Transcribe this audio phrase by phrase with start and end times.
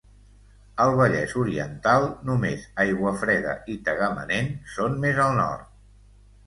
[0.85, 5.75] Al Vallès Oriental només Aiguafreda i Tagamanent són més al nord.